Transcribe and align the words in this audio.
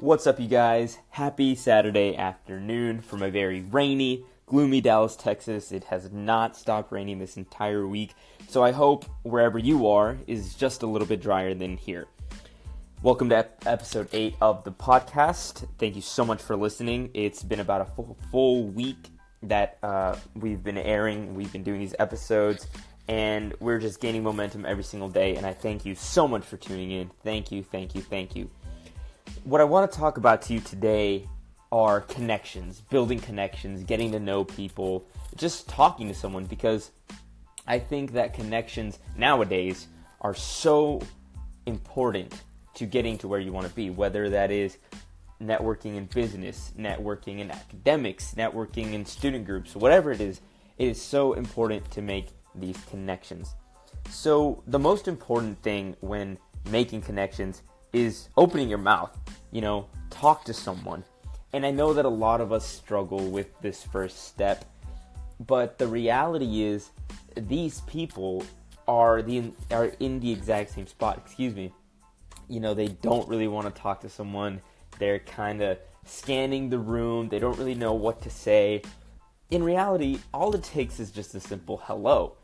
What's 0.00 0.26
up, 0.26 0.40
you 0.40 0.48
guys? 0.48 0.96
Happy 1.10 1.54
Saturday 1.54 2.16
afternoon 2.16 3.02
from 3.02 3.22
a 3.22 3.30
very 3.30 3.60
rainy, 3.60 4.24
gloomy 4.46 4.80
Dallas, 4.80 5.14
Texas. 5.14 5.72
It 5.72 5.84
has 5.84 6.10
not 6.10 6.56
stopped 6.56 6.90
raining 6.90 7.18
this 7.18 7.36
entire 7.36 7.86
week, 7.86 8.14
so 8.48 8.64
I 8.64 8.70
hope 8.70 9.04
wherever 9.24 9.58
you 9.58 9.88
are 9.88 10.16
is 10.26 10.54
just 10.54 10.82
a 10.82 10.86
little 10.86 11.06
bit 11.06 11.20
drier 11.20 11.52
than 11.52 11.76
here. 11.76 12.06
Welcome 13.02 13.28
to 13.28 13.36
ep- 13.36 13.66
episode 13.66 14.08
8 14.10 14.36
of 14.40 14.64
the 14.64 14.72
podcast. 14.72 15.68
Thank 15.76 15.96
you 15.96 16.02
so 16.02 16.24
much 16.24 16.40
for 16.40 16.56
listening. 16.56 17.10
It's 17.12 17.42
been 17.42 17.60
about 17.60 17.82
a 17.82 17.84
full, 17.84 18.16
full 18.30 18.68
week 18.68 19.10
that 19.42 19.76
uh, 19.82 20.16
we've 20.34 20.64
been 20.64 20.78
airing, 20.78 21.34
we've 21.34 21.52
been 21.52 21.62
doing 21.62 21.78
these 21.78 21.94
episodes, 21.98 22.68
and 23.06 23.52
we're 23.60 23.78
just 23.78 24.00
gaining 24.00 24.22
momentum 24.22 24.64
every 24.64 24.84
single 24.84 25.10
day. 25.10 25.36
And 25.36 25.44
I 25.44 25.52
thank 25.52 25.84
you 25.84 25.94
so 25.94 26.26
much 26.26 26.44
for 26.46 26.56
tuning 26.56 26.90
in. 26.90 27.10
Thank 27.22 27.52
you, 27.52 27.62
thank 27.62 27.94
you, 27.94 28.00
thank 28.00 28.34
you 28.34 28.48
what 29.44 29.60
I 29.60 29.64
want 29.64 29.90
to 29.90 29.98
talk 29.98 30.16
about 30.16 30.42
to 30.42 30.54
you 30.54 30.60
today 30.60 31.26
are 31.72 32.00
connections, 32.00 32.80
building 32.80 33.20
connections, 33.20 33.84
getting 33.84 34.12
to 34.12 34.20
know 34.20 34.44
people, 34.44 35.06
just 35.36 35.68
talking 35.68 36.08
to 36.08 36.14
someone 36.14 36.44
because 36.44 36.90
I 37.66 37.78
think 37.78 38.12
that 38.12 38.34
connections 38.34 38.98
nowadays 39.16 39.86
are 40.20 40.34
so 40.34 41.00
important 41.66 42.42
to 42.74 42.86
getting 42.86 43.18
to 43.18 43.28
where 43.28 43.40
you 43.40 43.52
want 43.52 43.66
to 43.68 43.74
be, 43.74 43.90
whether 43.90 44.28
that 44.30 44.50
is 44.50 44.78
networking 45.40 45.96
in 45.96 46.06
business, 46.06 46.72
networking 46.78 47.38
in 47.38 47.50
academics, 47.50 48.34
networking 48.34 48.92
in 48.92 49.06
student 49.06 49.46
groups, 49.46 49.74
whatever 49.74 50.12
it 50.12 50.20
is, 50.20 50.40
it 50.76 50.88
is 50.88 51.00
so 51.00 51.32
important 51.34 51.88
to 51.92 52.02
make 52.02 52.28
these 52.54 52.76
connections. 52.90 53.54
So, 54.08 54.62
the 54.66 54.78
most 54.78 55.08
important 55.08 55.62
thing 55.62 55.96
when 56.00 56.38
making 56.70 57.02
connections 57.02 57.62
is 57.92 58.28
opening 58.36 58.68
your 58.68 58.78
mouth. 58.78 59.16
You 59.50 59.60
know, 59.60 59.86
talk 60.10 60.44
to 60.44 60.54
someone. 60.54 61.04
And 61.52 61.66
I 61.66 61.70
know 61.70 61.92
that 61.94 62.04
a 62.04 62.10
lot 62.10 62.40
of 62.40 62.52
us 62.52 62.64
struggle 62.64 63.28
with 63.28 63.60
this 63.60 63.82
first 63.82 64.28
step, 64.28 64.64
but 65.46 65.78
the 65.78 65.88
reality 65.88 66.62
is 66.62 66.90
these 67.34 67.80
people 67.82 68.44
are 68.86 69.22
the 69.22 69.52
are 69.70 69.92
in 69.98 70.20
the 70.20 70.30
exact 70.30 70.70
same 70.70 70.86
spot. 70.86 71.20
Excuse 71.24 71.54
me. 71.54 71.72
You 72.48 72.60
know, 72.60 72.74
they 72.74 72.88
don't 72.88 73.28
really 73.28 73.48
want 73.48 73.72
to 73.72 73.80
talk 73.80 74.00
to 74.02 74.08
someone. 74.08 74.60
They're 74.98 75.20
kind 75.20 75.62
of 75.62 75.78
scanning 76.04 76.68
the 76.68 76.78
room. 76.78 77.28
They 77.28 77.38
don't 77.38 77.58
really 77.58 77.74
know 77.74 77.94
what 77.94 78.22
to 78.22 78.30
say. 78.30 78.82
In 79.50 79.62
reality, 79.64 80.20
all 80.32 80.54
it 80.54 80.62
takes 80.62 81.00
is 81.00 81.10
just 81.10 81.34
a 81.34 81.40
simple 81.40 81.78
hello. 81.84 82.34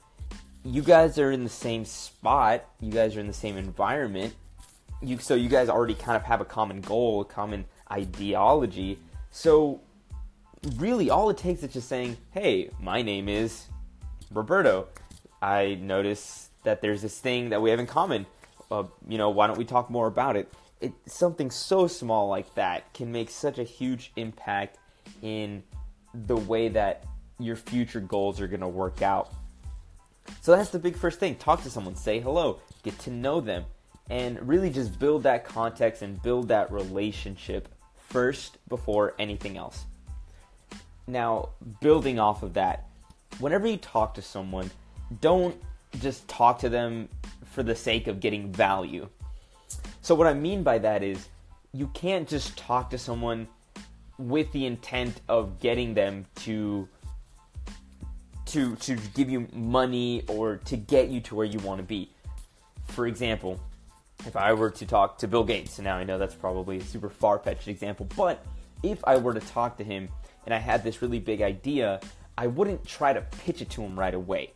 You 0.65 0.83
guys 0.83 1.19
are 1.19 1.31
in 1.31 1.45
the 1.45 1.51
same 1.51 1.85
spot. 1.85 2.65
You 2.81 2.91
guys 2.91 3.17
are 3.17 3.21
in 3.21 3.29
the 3.29 3.33
same 3.33 3.57
environment 3.57 4.35
you 5.03 5.19
so 5.19 5.35
you 5.35 5.49
guys 5.49 5.69
already 5.69 5.95
kind 5.95 6.17
of 6.17 6.23
have 6.23 6.41
a 6.41 6.45
common 6.45 6.81
goal, 6.81 7.23
a 7.23 7.25
common 7.25 7.65
ideology. 7.91 8.99
So 9.31 9.81
really 10.77 11.11
all 11.11 11.31
it 11.31 11.39
takes 11.39 11.63
is 11.63 11.73
just 11.73 11.89
saying, 11.89 12.17
"Hey, 12.33 12.71
my 12.81 13.03
name 13.03 13.29
is 13.29 13.67
Roberto. 14.33 14.89
I 15.43 15.79
notice 15.81 16.51
that 16.65 16.81
there's 16.81 17.03
this 17.03 17.19
thing 17.19 17.51
that 17.51 17.61
we 17.61 17.71
have 17.71 17.79
in 17.79 17.87
common. 17.87 18.27
Uh, 18.71 18.85
you 19.09 19.19
know, 19.19 19.31
why 19.31 19.47
don't 19.47 19.59
we 19.59 19.65
talk 19.65 19.91
more 19.91 20.07
about 20.07 20.37
it?" 20.37 20.53
It 20.81 20.93
something 21.07 21.51
so 21.51 21.87
small 21.87 22.29
like 22.29 22.55
that 22.55 22.93
can 22.93 23.11
make 23.13 23.31
such 23.31 23.59
a 23.59 23.65
huge 23.65 24.13
impact 24.17 24.79
in 25.23 25.63
the 26.15 26.37
way 26.37 26.69
that 26.69 27.05
your 27.39 27.57
future 27.57 28.01
goals 28.01 28.41
are 28.41 28.47
going 28.47 28.61
to 28.61 28.69
work 28.69 29.03
out. 29.03 29.33
So 30.41 30.57
that's 30.57 30.71
the 30.71 30.79
big 30.79 30.97
first 30.97 31.21
thing. 31.21 31.37
Talk 31.37 31.63
to 31.63 31.71
someone, 31.71 31.97
say 31.97 32.19
hello, 32.19 32.61
get 32.83 32.99
to 33.01 33.11
know 33.11 33.41
them 33.41 33.65
and 34.11 34.47
really 34.47 34.71
just 34.71 34.99
build 34.99 35.25
that 35.25 35.45
context 35.45 36.03
and 36.03 36.23
build 36.23 36.49
that 36.49 36.71
relationship 36.71 37.69
first 38.09 38.59
before 38.69 39.15
anything 39.19 39.57
else. 39.57 39.85
Now, 41.07 41.51
building 41.81 42.19
off 42.19 42.43
of 42.43 42.55
that, 42.55 42.87
whenever 43.39 43.67
you 43.67 43.77
talk 43.77 44.15
to 44.15 44.23
someone, 44.23 44.71
don't 45.21 45.57
just 46.01 46.27
talk 46.29 46.59
to 46.61 46.69
them 46.69 47.09
for 47.53 47.63
the 47.63 47.75
sake 47.75 48.07
of 48.07 48.21
getting 48.21 48.53
value. 48.53 49.09
So, 50.03 50.15
what 50.15 50.27
I 50.27 50.35
mean 50.35 50.63
by 50.63 50.79
that 50.79 51.03
is 51.03 51.29
you 51.73 51.89
can't 51.89 52.29
just 52.29 52.57
talk 52.57 52.91
to 52.91 52.99
someone 52.99 53.49
with 54.19 54.51
the 54.53 54.67
intent 54.67 55.21
of 55.29 55.61
getting 55.61 55.95
them 55.95 56.27
to 56.37 56.89
to 58.47 58.77
to 58.77 58.97
give 59.15 59.29
you 59.29 59.47
money 59.53 60.23
or 60.29 60.57
to 60.57 60.77
get 60.77 61.09
you 61.09 61.21
to 61.21 61.35
where 61.35 61.47
you 61.47 61.59
want 61.61 61.81
to 61.81 61.87
be. 61.87 62.09
For 62.89 63.07
example, 63.07 63.61
if 64.27 64.37
I 64.37 64.53
were 64.53 64.71
to 64.71 64.87
talk 64.87 65.19
to 65.19 65.29
Bill 65.29 65.45
Gates, 65.45 65.79
now 65.79 65.97
I 65.97 66.05
know 66.05 66.19
that's 66.19 66.35
probably 66.35 66.79
a 66.79 66.85
super 66.85 67.09
far 67.09 67.39
fetched 67.39 67.69
example, 67.69 68.09
but 68.17 68.45
if 68.83 69.03
I 69.05 69.17
were 69.17 69.33
to 69.33 69.41
talk 69.41 69.77
to 69.79 69.85
him 69.85 70.09
and 70.45 70.55
I 70.55 70.59
had 70.59 70.83
this 70.83 71.01
really 71.01 71.21
big 71.21 71.43
idea, 71.43 72.01
I 72.37 72.49
wouldn't 72.49 72.85
try 72.85 73.13
to 73.13 73.21
pitch 73.45 73.63
it 73.63 73.71
to 73.71 73.83
him 73.83 73.99
right 73.99 74.15
away. 74.15 74.53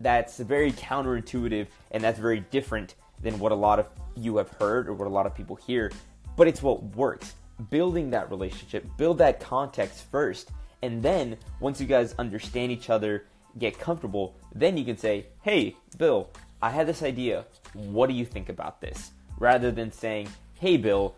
That's 0.00 0.38
very 0.38 0.72
counterintuitive 0.72 1.66
and 1.90 2.02
that's 2.02 2.18
very 2.18 2.40
different 2.40 2.94
than 3.22 3.38
what 3.38 3.52
a 3.52 3.56
lot 3.56 3.78
of 3.78 3.88
you 4.16 4.36
have 4.36 4.50
heard 4.50 4.88
or 4.88 4.94
what 4.94 5.06
a 5.06 5.10
lot 5.10 5.26
of 5.26 5.34
people 5.34 5.56
hear, 5.56 5.90
but 6.36 6.46
it's 6.46 6.62
what 6.62 6.82
works. 6.96 7.34
Building 7.70 8.10
that 8.10 8.30
relationship, 8.30 8.86
build 8.96 9.18
that 9.18 9.40
context 9.40 10.04
first, 10.10 10.50
and 10.82 11.02
then 11.02 11.36
once 11.60 11.80
you 11.80 11.86
guys 11.86 12.14
understand 12.18 12.72
each 12.72 12.90
other, 12.90 13.26
get 13.58 13.78
comfortable, 13.78 14.34
then 14.54 14.76
you 14.76 14.84
can 14.84 14.96
say, 14.96 15.26
Hey, 15.42 15.76
Bill, 15.98 16.30
I 16.62 16.70
had 16.70 16.86
this 16.86 17.02
idea. 17.02 17.44
What 17.74 18.08
do 18.08 18.14
you 18.14 18.24
think 18.24 18.48
about 18.48 18.80
this? 18.80 19.10
Rather 19.38 19.72
than 19.72 19.90
saying, 19.90 20.28
hey, 20.60 20.76
Bill, 20.76 21.16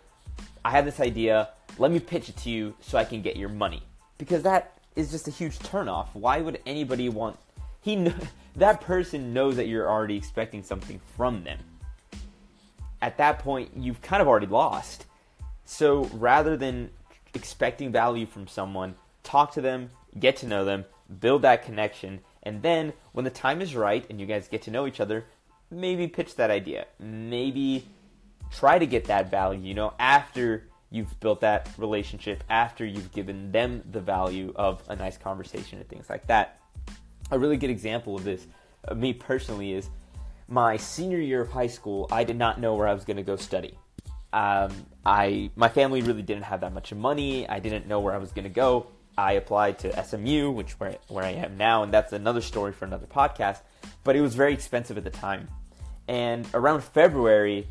I 0.65 0.71
have 0.71 0.87
this 0.87 1.00
idea. 1.00 1.50
Let 1.77 1.93
me 1.93 2.00
pitch 2.00 2.31
it 2.31 2.37
to 2.38 2.50
you 2.50 2.75
so 2.81 2.97
I 2.97 3.05
can 3.05 3.21
get 3.21 3.37
your 3.37 3.50
money. 3.50 3.82
Because 4.16 4.43
that 4.44 4.78
is 4.97 5.10
just 5.10 5.28
a 5.28 5.31
huge 5.31 5.59
turnoff. 5.59 6.09
Why 6.15 6.41
would 6.41 6.60
anybody 6.65 7.10
want. 7.10 7.38
He 7.82 7.97
kn- 7.97 8.15
that 8.56 8.81
person 8.81 9.34
knows 9.34 9.56
that 9.56 9.69
you're 9.69 9.88
already 9.88 10.16
expecting 10.16 10.62
something 10.62 10.99
from 11.15 11.44
them. 11.44 11.59
At 13.03 13.19
that 13.19 13.41
point, 13.41 13.71
you've 13.76 14.00
kind 14.00 14.22
of 14.22 14.28
already 14.28 14.47
lost. 14.47 15.05
So 15.66 16.05
rather 16.15 16.56
than 16.56 16.88
expecting 17.34 17.93
value 17.93 18.25
from 18.25 18.47
someone, 18.47 18.94
talk 19.22 19.53
to 19.53 19.61
them, 19.61 19.91
get 20.19 20.37
to 20.38 20.47
know 20.47 20.65
them, 20.65 20.87
build 21.21 21.43
that 21.43 21.65
connection, 21.65 22.21
and 22.44 22.62
then 22.62 22.93
when 23.12 23.25
the 23.25 23.31
time 23.31 23.61
is 23.61 23.75
right 23.75 24.06
and 24.09 24.21
you 24.21 24.26
guys 24.26 24.49
get 24.49 24.62
to 24.62 24.71
know 24.71 24.87
each 24.87 25.00
other, 25.00 25.25
maybe 25.75 26.09
pitch 26.09 26.37
that 26.37 26.51
idea. 26.51 26.87
Maybe 26.99 27.87
try 28.51 28.79
to 28.79 28.87
get 28.87 29.07
that 29.07 29.31
value, 29.31 29.61
you 29.61 29.75
know, 29.75 29.95
after 29.99 30.69
you've 30.91 31.19
built 31.21 31.41
that 31.41 31.69
relationship, 31.77 32.45
after 32.49 32.85
you've 32.85 33.11
given 33.12 33.51
them 33.51 33.83
the 33.91 34.01
value 34.01 34.53
of 34.55 34.83
a 34.89 34.95
nice 34.95 35.17
conversation 35.19 35.79
and 35.79 35.89
things 35.89 36.09
like 36.09 36.27
that. 36.29 36.61
A 37.31 37.39
really 37.39 37.57
good 37.57 37.71
example 37.71 38.15
of 38.15 38.23
this, 38.23 38.47
uh, 38.87 38.95
me 38.95 39.12
personally, 39.12 39.73
is 39.73 39.89
my 40.47 40.77
senior 40.77 41.19
year 41.19 41.41
of 41.41 41.51
high 41.51 41.67
school. 41.67 42.06
I 42.12 42.23
did 42.23 42.37
not 42.37 42.61
know 42.61 42.75
where 42.75 42.87
I 42.87 42.95
was 42.95 43.05
going 43.05 43.17
to 43.17 43.23
go 43.23 43.37
study. 43.37 43.77
Um, 44.33 44.87
I 45.06 45.51
my 45.56 45.69
family 45.69 46.03
really 46.03 46.23
didn't 46.23 46.45
have 46.45 46.61
that 46.61 46.73
much 46.73 46.93
money. 46.93 47.49
I 47.49 47.61
didn't 47.61 47.87
know 47.87 48.01
where 48.01 48.15
I 48.15 48.19
was 48.19 48.33
going 48.33 48.45
to 48.45 48.51
go. 48.51 48.89
I 49.17 49.33
applied 49.33 49.79
to 49.81 50.05
SMU, 50.05 50.51
which 50.51 50.73
where 50.81 50.97
where 51.09 51.25
I 51.25 51.31
am 51.31 51.56
now, 51.56 51.83
and 51.83 51.93
that's 51.93 52.12
another 52.12 52.41
story 52.41 52.73
for 52.73 52.85
another 52.85 53.06
podcast. 53.06 53.61
But 54.03 54.17
it 54.17 54.21
was 54.21 54.35
very 54.35 54.53
expensive 54.53 54.99
at 54.99 55.05
the 55.05 55.11
time, 55.11 55.49
and 56.09 56.47
around 56.55 56.83
February, 56.85 57.69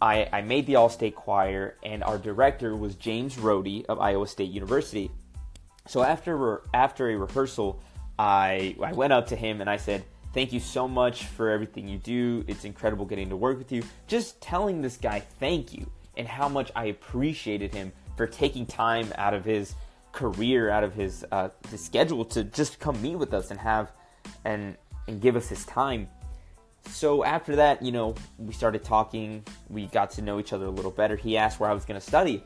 I, 0.00 0.28
I 0.32 0.42
made 0.42 0.66
the 0.66 0.76
All 0.76 0.88
State 0.88 1.14
Choir, 1.14 1.76
and 1.82 2.02
our 2.02 2.18
director 2.18 2.74
was 2.74 2.94
James 2.94 3.36
Rodde 3.36 3.86
of 3.86 4.00
Iowa 4.00 4.26
State 4.26 4.50
University. 4.50 5.10
So 5.86 6.02
after 6.02 6.62
after 6.74 7.10
a 7.10 7.16
rehearsal, 7.16 7.80
I 8.18 8.76
I 8.82 8.92
went 8.92 9.12
up 9.12 9.28
to 9.28 9.36
him 9.36 9.60
and 9.60 9.70
I 9.70 9.76
said, 9.76 10.04
"Thank 10.34 10.52
you 10.52 10.60
so 10.60 10.88
much 10.88 11.24
for 11.24 11.50
everything 11.50 11.86
you 11.86 11.98
do. 11.98 12.44
It's 12.48 12.64
incredible 12.64 13.04
getting 13.04 13.28
to 13.28 13.36
work 13.36 13.58
with 13.58 13.70
you." 13.70 13.84
Just 14.08 14.40
telling 14.40 14.82
this 14.82 14.96
guy 14.96 15.20
thank 15.20 15.72
you 15.72 15.88
and 16.16 16.26
how 16.26 16.48
much 16.48 16.72
I 16.74 16.86
appreciated 16.86 17.72
him 17.72 17.92
for 18.16 18.26
taking 18.26 18.66
time 18.66 19.12
out 19.16 19.34
of 19.34 19.44
his 19.44 19.74
career 20.16 20.70
out 20.70 20.82
of 20.82 20.94
his 20.94 21.24
uh, 21.30 21.50
his 21.70 21.84
schedule 21.84 22.24
to 22.24 22.42
just 22.42 22.80
come 22.80 23.00
meet 23.02 23.16
with 23.16 23.34
us 23.34 23.50
and 23.50 23.60
have 23.60 23.92
and 24.44 24.76
and 25.06 25.20
give 25.20 25.36
us 25.36 25.48
his 25.48 25.64
time. 25.66 26.08
So 26.88 27.24
after 27.24 27.56
that, 27.56 27.82
you 27.82 27.92
know, 27.92 28.14
we 28.38 28.52
started 28.52 28.84
talking. 28.84 29.44
We 29.68 29.86
got 29.86 30.10
to 30.12 30.22
know 30.22 30.38
each 30.38 30.52
other 30.52 30.66
a 30.66 30.70
little 30.70 30.90
better. 30.90 31.16
He 31.16 31.36
asked 31.36 31.60
where 31.60 31.70
I 31.70 31.74
was 31.74 31.84
going 31.84 32.00
to 32.00 32.06
study, 32.06 32.42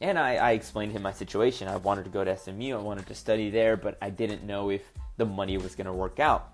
and 0.00 0.18
I, 0.18 0.36
I 0.36 0.50
explained 0.52 0.92
him 0.92 1.02
my 1.02 1.12
situation. 1.12 1.68
I 1.68 1.76
wanted 1.76 2.04
to 2.04 2.10
go 2.10 2.24
to 2.24 2.36
SMU. 2.36 2.74
I 2.74 2.82
wanted 2.82 3.06
to 3.06 3.14
study 3.14 3.50
there, 3.50 3.76
but 3.76 3.96
I 4.02 4.10
didn't 4.10 4.44
know 4.44 4.70
if 4.70 4.82
the 5.16 5.24
money 5.24 5.56
was 5.56 5.74
going 5.74 5.86
to 5.86 5.92
work 5.92 6.20
out. 6.20 6.52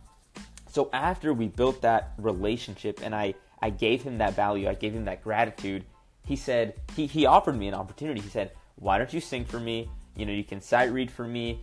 So 0.70 0.88
after 0.92 1.34
we 1.34 1.48
built 1.48 1.82
that 1.82 2.12
relationship, 2.18 3.00
and 3.02 3.14
I 3.14 3.34
I 3.60 3.70
gave 3.70 4.02
him 4.02 4.18
that 4.18 4.34
value, 4.34 4.68
I 4.68 4.74
gave 4.74 4.92
him 4.94 5.04
that 5.06 5.22
gratitude. 5.22 5.84
He 6.24 6.36
said 6.36 6.74
he 6.94 7.06
he 7.06 7.26
offered 7.26 7.56
me 7.56 7.68
an 7.68 7.74
opportunity. 7.74 8.20
He 8.20 8.28
said, 8.28 8.52
"Why 8.76 8.98
don't 8.98 9.12
you 9.12 9.20
sing 9.20 9.44
for 9.44 9.60
me? 9.60 9.90
You 10.16 10.26
know, 10.26 10.32
you 10.32 10.44
can 10.44 10.60
sight 10.60 10.92
read 10.92 11.10
for 11.10 11.26
me. 11.26 11.62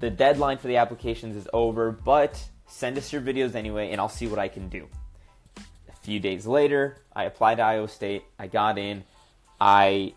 The 0.00 0.10
deadline 0.10 0.58
for 0.58 0.66
the 0.66 0.76
applications 0.76 1.36
is 1.36 1.48
over, 1.52 1.92
but 1.92 2.42
send 2.66 2.98
us 2.98 3.12
your 3.12 3.22
videos 3.22 3.54
anyway, 3.54 3.90
and 3.90 4.00
I'll 4.00 4.08
see 4.08 4.26
what 4.26 4.38
I 4.38 4.48
can 4.48 4.68
do. 4.68 4.88
A 5.88 5.96
few 6.02 6.20
days 6.20 6.46
later, 6.46 6.98
I 7.14 7.24
applied 7.24 7.56
to 7.56 7.62
Iowa 7.62 7.88
State. 7.88 8.24
I 8.38 8.46
got 8.46 8.78
in. 8.78 9.04
I 9.60 10.14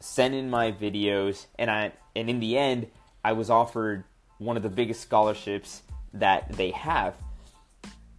sent 0.00 0.34
in 0.34 0.50
my 0.50 0.72
videos, 0.72 1.46
and 1.58 1.70
I 1.70 1.92
and 2.14 2.28
in 2.28 2.40
the 2.40 2.58
end, 2.58 2.88
I 3.24 3.32
was 3.32 3.50
offered 3.50 4.04
one 4.38 4.56
of 4.56 4.62
the 4.62 4.68
biggest 4.68 5.00
scholarships 5.00 5.82
that 6.14 6.50
they 6.52 6.70
have. 6.70 7.14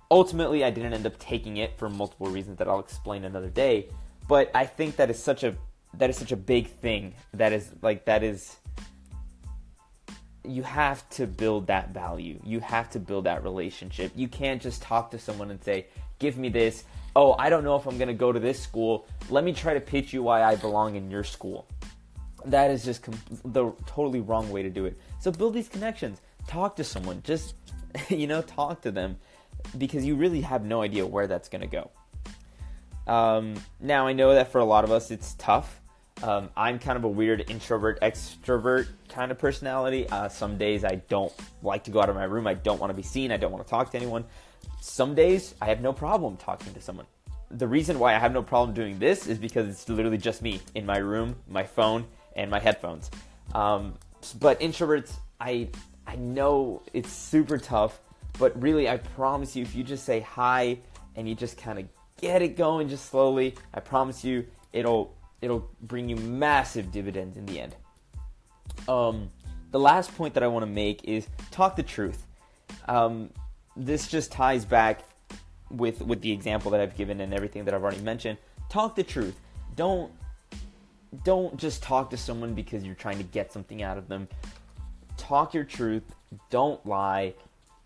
Ultimately, 0.09 0.63
I 0.63 0.69
didn't 0.69 0.93
end 0.93 1.05
up 1.05 1.17
taking 1.19 1.57
it 1.57 1.77
for 1.77 1.89
multiple 1.89 2.27
reasons 2.27 2.57
that 2.59 2.67
I'll 2.67 2.79
explain 2.79 3.25
another 3.25 3.49
day. 3.49 3.87
But 4.27 4.51
I 4.55 4.65
think 4.65 4.95
that 4.97 5.09
is 5.09 5.21
such 5.21 5.43
a 5.43 5.55
that 5.95 6.09
is 6.09 6.17
such 6.17 6.31
a 6.31 6.37
big 6.37 6.67
thing. 6.67 7.13
That 7.33 7.53
is 7.53 7.69
like 7.81 8.05
that 8.05 8.23
is 8.23 8.55
you 10.43 10.63
have 10.63 11.07
to 11.11 11.25
build 11.27 11.67
that 11.67 11.89
value. 11.89 12.39
You 12.43 12.59
have 12.59 12.89
to 12.91 12.99
build 12.99 13.25
that 13.25 13.43
relationship. 13.43 14.11
You 14.15 14.27
can't 14.27 14.61
just 14.61 14.81
talk 14.81 15.11
to 15.11 15.19
someone 15.19 15.51
and 15.51 15.63
say, 15.63 15.87
"Give 16.19 16.37
me 16.37 16.49
this." 16.49 16.83
Oh, 17.15 17.35
I 17.37 17.49
don't 17.49 17.63
know 17.63 17.75
if 17.75 17.85
I'm 17.85 17.97
going 17.97 18.07
to 18.07 18.13
go 18.13 18.31
to 18.31 18.39
this 18.39 18.59
school. 18.59 19.05
Let 19.29 19.43
me 19.43 19.53
try 19.53 19.73
to 19.75 19.79
pitch 19.79 20.13
you 20.13 20.23
why 20.23 20.43
I 20.43 20.55
belong 20.55 20.95
in 20.95 21.11
your 21.11 21.23
school. 21.23 21.67
That 22.45 22.71
is 22.71 22.83
just 22.83 23.03
com- 23.03 23.19
the 23.45 23.71
totally 23.85 24.19
wrong 24.19 24.51
way 24.51 24.63
to 24.63 24.69
do 24.69 24.85
it. 24.85 24.99
So 25.19 25.31
build 25.31 25.53
these 25.53 25.69
connections. 25.69 26.21
Talk 26.47 26.75
to 26.77 26.83
someone. 26.83 27.21
Just 27.23 27.55
you 28.09 28.27
know, 28.27 28.41
talk 28.41 28.81
to 28.81 28.91
them 28.91 29.17
because 29.77 30.05
you 30.05 30.15
really 30.15 30.41
have 30.41 30.65
no 30.65 30.81
idea 30.81 31.05
where 31.05 31.27
that's 31.27 31.49
going 31.49 31.61
to 31.61 31.67
go. 31.67 31.91
Um, 33.05 33.55
now 33.79 34.07
I 34.07 34.13
know 34.13 34.33
that 34.33 34.51
for 34.51 34.59
a 34.59 34.65
lot 34.65 34.83
of 34.83 34.91
us 34.91 35.11
it's 35.11 35.33
tough 35.33 35.81
um, 36.23 36.49
I'm 36.55 36.79
kind 36.79 36.97
of 36.97 37.03
a 37.03 37.09
weird 37.09 37.49
introvert 37.49 37.99
extrovert 38.01 38.87
kind 39.09 39.29
of 39.29 39.37
personality. 39.37 40.07
Uh, 40.07 40.29
some 40.29 40.57
days 40.57 40.85
I 40.85 40.95
don't 41.09 41.33
like 41.61 41.83
to 41.83 41.91
go 41.91 42.01
out 42.01 42.07
of 42.07 42.15
my 42.15 42.23
room. 42.23 42.47
I 42.47 42.53
don't 42.53 42.79
want 42.79 42.91
to 42.91 42.95
be 42.95 43.03
seen. 43.03 43.29
I 43.31 43.37
don't 43.37 43.51
want 43.51 43.65
to 43.65 43.69
talk 43.69 43.91
to 43.91 43.97
anyone. 43.97 44.23
Some 44.79 45.15
days 45.15 45.53
I 45.61 45.65
have 45.65 45.81
no 45.81 45.91
problem 45.91 46.37
talking 46.37 46.73
to 46.73 46.81
someone. 46.81 47.07
The 47.51 47.67
reason 47.67 47.99
why 47.99 48.15
I 48.15 48.19
have 48.19 48.31
no 48.31 48.41
problem 48.41 48.73
doing 48.73 48.99
this 48.99 49.27
is 49.27 49.37
because 49.37 49.67
it's 49.67 49.89
literally 49.89 50.17
just 50.17 50.41
me 50.41 50.61
in 50.75 50.85
my 50.85 50.97
room, 50.97 51.35
my 51.49 51.63
phone, 51.63 52.05
and 52.37 52.49
my 52.49 52.59
headphones. 52.59 53.11
Um, 53.53 53.93
but 54.39 54.61
introverts, 54.61 55.11
I 55.41 55.67
I 56.07 56.15
know 56.15 56.83
it's 56.93 57.11
super 57.11 57.57
tough, 57.57 57.99
but 58.39 58.59
really 58.61 58.87
I 58.87 58.95
promise 58.95 59.57
you, 59.57 59.63
if 59.63 59.75
you 59.75 59.83
just 59.83 60.05
say 60.05 60.21
hi 60.21 60.79
and 61.17 61.27
you 61.27 61.35
just 61.35 61.57
kind 61.57 61.79
of 61.79 61.85
get 62.21 62.41
it 62.41 62.55
going 62.55 62.87
just 62.87 63.09
slowly, 63.09 63.55
I 63.73 63.81
promise 63.81 64.23
you 64.23 64.45
it'll 64.71 65.13
it'll 65.43 65.69
bring 65.81 66.07
you 66.07 66.15
massive 66.15 66.89
dividends 66.91 67.35
in 67.35 67.45
the 67.45 67.59
end. 67.59 67.75
Um, 68.87 69.29
the 69.71 69.79
last 69.79 70.15
point 70.15 70.33
that 70.35 70.43
I 70.43 70.47
want 70.47 70.63
to 70.63 70.71
make 70.71 71.03
is 71.03 71.27
talk 71.51 71.75
the 71.75 71.83
truth. 71.83 72.25
Um, 72.87 73.29
this 73.75 74.07
just 74.07 74.31
ties 74.31 74.63
back 74.63 75.03
with 75.69 76.01
with 76.01 76.21
the 76.21 76.31
example 76.31 76.71
that 76.71 76.79
I've 76.79 76.95
given 76.95 77.19
and 77.19 77.33
everything 77.33 77.65
that 77.65 77.73
I've 77.73 77.83
already 77.83 78.01
mentioned. 78.01 78.37
Talk 78.69 78.95
the 78.95 79.03
truth. 79.03 79.37
Don't 79.75 80.11
don't 81.23 81.57
just 81.57 81.83
talk 81.83 82.09
to 82.11 82.17
someone 82.17 82.53
because 82.53 82.83
you're 82.83 82.95
trying 82.95 83.17
to 83.17 83.23
get 83.23 83.51
something 83.51 83.83
out 83.83 83.97
of 83.97 84.07
them. 84.07 84.29
Talk 85.17 85.53
your 85.53 85.65
truth. 85.65 86.03
Don't 86.51 86.83
lie. 86.85 87.33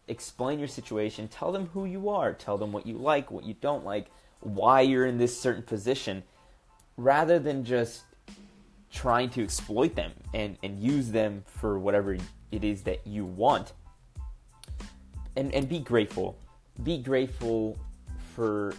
Explain 0.07 0.59
your 0.59 0.67
situation. 0.67 1.27
Tell 1.27 1.51
them 1.51 1.69
who 1.73 1.85
you 1.85 2.09
are. 2.09 2.33
Tell 2.33 2.57
them 2.57 2.71
what 2.71 2.85
you 2.85 2.97
like, 2.97 3.31
what 3.31 3.43
you 3.43 3.55
don't 3.59 3.83
like, 3.83 4.07
why 4.41 4.81
you're 4.81 5.05
in 5.05 5.17
this 5.17 5.37
certain 5.39 5.63
position 5.63 6.23
rather 6.97 7.37
than 7.37 7.63
just 7.63 8.03
trying 8.91 9.29
to 9.29 9.43
exploit 9.43 9.95
them 9.95 10.11
and, 10.33 10.57
and 10.63 10.81
use 10.81 11.11
them 11.11 11.43
for 11.45 11.77
whatever 11.77 12.17
it 12.51 12.63
is 12.63 12.81
that 12.83 13.05
you 13.05 13.25
want. 13.25 13.73
And, 15.35 15.53
and 15.53 15.69
be 15.69 15.79
grateful. 15.79 16.37
Be 16.83 16.97
grateful 16.97 17.77
for 18.33 18.73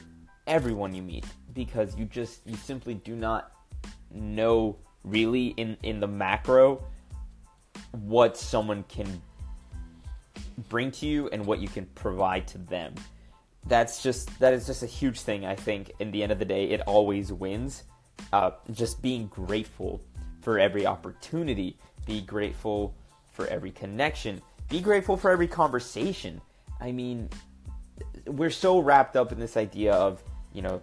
everyone 0.47 0.95
you 0.95 1.03
meet 1.03 1.25
because 1.55 1.97
you 1.97 2.05
just 2.07 2.41
you 2.47 2.57
simply 2.57 2.95
do 2.95 3.15
not 3.15 3.53
know 4.11 4.77
really 5.05 5.49
in, 5.49 5.77
in 5.83 6.01
the 6.01 6.07
macro 6.07 6.83
what 7.93 8.37
someone 8.37 8.83
can 8.89 9.21
bring 10.69 10.91
to 10.91 11.07
you 11.07 11.29
and 11.29 11.45
what 11.45 11.61
you 11.61 11.69
can 11.69 11.87
provide 11.95 12.47
to 12.49 12.59
them. 12.59 12.95
That's 13.67 14.03
just 14.03 14.37
that 14.41 14.53
is 14.53 14.67
just 14.67 14.83
a 14.83 14.87
huge 14.87 15.21
thing 15.21 15.45
I 15.45 15.55
think 15.55 15.93
in 15.99 16.11
the 16.11 16.23
end 16.23 16.33
of 16.33 16.39
the 16.39 16.45
day 16.45 16.71
it 16.71 16.81
always 16.83 17.33
wins 17.33 17.85
uh, 18.33 18.53
just 18.73 19.01
being 19.03 19.27
grateful 19.29 20.01
for 20.41 20.59
every 20.59 20.87
opportunity, 20.87 21.77
be 22.07 22.21
grateful 22.21 22.95
for 23.33 23.47
every 23.47 23.71
connection, 23.71 24.41
be 24.69 24.81
grateful 24.81 25.17
for 25.17 25.31
every 25.31 25.49
conversation. 25.49 26.41
I 26.81 26.93
mean, 26.93 27.29
we're 28.27 28.51
so 28.51 28.79
wrapped 28.79 29.17
up 29.17 29.33
in 29.33 29.41
this 29.41 29.57
idea 29.57 29.93
of, 29.93 30.23
you 30.53 30.63
know, 30.63 30.81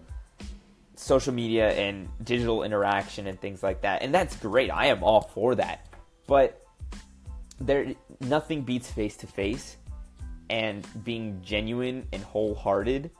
social 0.95 1.33
media 1.33 1.71
and 1.71 2.07
digital 2.23 2.63
interaction 2.63 3.27
and 3.27 3.39
things 3.39 3.61
like 3.61 3.81
that. 3.81 4.01
And 4.01 4.13
that's 4.13 4.35
great. 4.37 4.69
I 4.69 4.87
am 4.87 5.03
all 5.03 5.21
for 5.21 5.55
that. 5.55 5.85
But 6.27 6.65
there 7.59 7.93
nothing 8.19 8.63
beats 8.63 8.89
face 8.89 9.15
to 9.17 9.27
face 9.27 9.77
and 10.49 10.85
being 11.03 11.41
genuine 11.43 12.07
and 12.11 12.23
wholehearted 12.23 13.11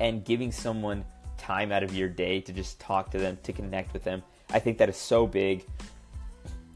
and 0.00 0.24
giving 0.24 0.52
someone 0.52 1.04
time 1.38 1.72
out 1.72 1.82
of 1.82 1.94
your 1.94 2.08
day 2.08 2.40
to 2.42 2.52
just 2.52 2.78
talk 2.80 3.10
to 3.12 3.18
them, 3.18 3.38
to 3.44 3.52
connect 3.52 3.92
with 3.92 4.04
them. 4.04 4.22
I 4.50 4.58
think 4.58 4.78
that 4.78 4.88
is 4.88 4.96
so 4.96 5.26
big. 5.26 5.64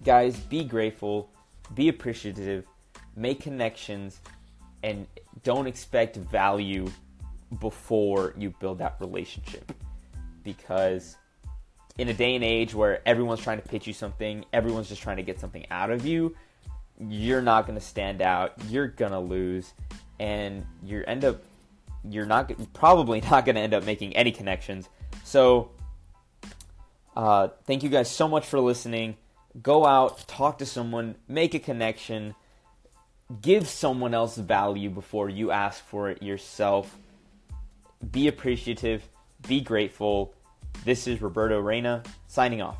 Guys, 0.05 0.37
be 0.39 0.65
grateful, 0.65 1.31
be 1.75 1.89
appreciative, 1.89 2.65
make 3.17 3.41
connections, 3.41 4.21
and 4.83 5.07
don't 5.45 5.67
expect 5.67 6.17
value 6.17 6.91
before 7.61 8.35
you 8.37 8.51
build 8.61 8.79
that 8.79 8.97
relationship. 9.01 9.73
Because 10.43 11.17
in 11.99 12.09
a 12.09 12.15
day 12.15 12.35
and 12.35 12.43
age 12.43 12.75
where 12.75 13.07
everyone's 13.07 13.41
trying 13.41 13.61
to 13.61 13.69
pitch 13.69 13.87
you 13.87 13.93
something, 13.93 14.45
everyone's 14.53 14.89
just 14.89 15.03
trying 15.03 15.19
to 15.19 15.23
get 15.23 15.39
something 15.39 15.67
out 15.71 15.91
of 15.91 16.07
you, 16.07 16.35
you're 16.99 17.43
not 17.43 17.67
going 17.67 17.79
to 17.79 17.85
stand 17.85 18.23
out. 18.23 18.55
You're 18.69 18.89
going 18.89 19.13
to 19.13 19.19
lose. 19.19 19.73
And 20.19 20.65
you 20.85 21.03
end 21.07 21.25
up 21.25 21.43
you're 22.09 22.27
not 22.27 22.53
probably 22.73 23.21
not 23.31 23.45
going 23.45 23.57
to 23.57 23.61
end 23.61 23.75
up 23.75 23.85
making 23.85 24.17
any 24.17 24.33
connections. 24.33 24.89
So, 25.25 25.71
uh, 27.17 27.49
thank 27.67 27.83
you 27.83 27.89
guys 27.89 28.11
so 28.11 28.29
much 28.29 28.47
for 28.47 28.61
listening. 28.61 29.17
Go 29.61 29.85
out, 29.85 30.27
talk 30.29 30.59
to 30.59 30.67
someone, 30.67 31.17
make 31.29 31.55
a 31.55 31.59
connection, 31.59 32.35
give 33.41 33.69
someone 33.69 34.15
else 34.15 34.37
value 34.37 34.89
before 34.89 35.29
you 35.29 35.51
ask 35.51 35.85
for 35.85 36.11
it 36.11 36.23
yourself. 36.23 36.97
Be 38.11 38.29
appreciative, 38.29 39.07
be 39.47 39.61
grateful. 39.61 40.35
This 40.85 41.07
is 41.07 41.21
Roberto 41.21 41.61
Reyna 41.61 42.03
signing 42.29 42.63
off. 42.63 42.79